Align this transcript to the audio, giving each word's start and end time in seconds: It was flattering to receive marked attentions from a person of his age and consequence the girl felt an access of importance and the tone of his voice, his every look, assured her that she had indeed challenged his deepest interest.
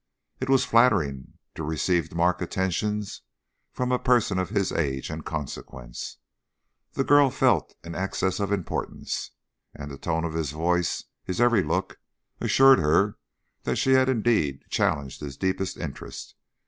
It 0.39 0.49
was 0.49 0.65
flattering 0.65 1.33
to 1.53 1.61
receive 1.61 2.11
marked 2.15 2.41
attentions 2.41 3.21
from 3.71 3.91
a 3.91 3.99
person 3.99 4.39
of 4.39 4.49
his 4.49 4.71
age 4.71 5.11
and 5.11 5.23
consequence 5.23 6.17
the 6.93 7.03
girl 7.03 7.29
felt 7.29 7.75
an 7.83 7.93
access 7.93 8.39
of 8.39 8.51
importance 8.51 9.29
and 9.75 9.91
the 9.91 9.99
tone 9.99 10.25
of 10.25 10.33
his 10.33 10.53
voice, 10.53 11.03
his 11.23 11.39
every 11.39 11.61
look, 11.61 11.99
assured 12.39 12.79
her 12.79 13.19
that 13.61 13.75
she 13.75 13.91
had 13.91 14.09
indeed 14.09 14.63
challenged 14.71 15.21
his 15.21 15.37
deepest 15.37 15.77
interest. 15.77 16.33